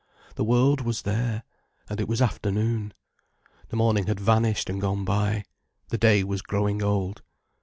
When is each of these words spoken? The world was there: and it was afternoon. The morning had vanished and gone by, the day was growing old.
The 0.33 0.43
world 0.43 0.81
was 0.81 1.03
there: 1.03 1.43
and 1.87 2.01
it 2.01 2.07
was 2.07 2.23
afternoon. 2.23 2.95
The 3.67 3.75
morning 3.75 4.07
had 4.07 4.19
vanished 4.19 4.67
and 4.67 4.81
gone 4.81 5.05
by, 5.05 5.43
the 5.89 5.97
day 5.99 6.23
was 6.23 6.41
growing 6.41 6.81
old. 6.81 7.21